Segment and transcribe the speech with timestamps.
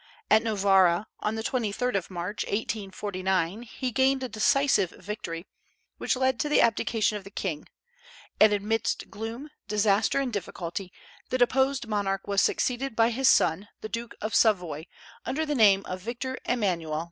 [0.31, 5.45] At Novara, on the 23d of March, 1849, he gained a decisive victory,
[5.99, 7.67] which led to the abdication of the king;
[8.39, 10.91] and amidst gloom, disaster, and difficulty,
[11.29, 14.87] the deposed monarch was succeeded by his son, the Duke of Savoy,
[15.23, 16.99] under the name of Victor Emmanuel II.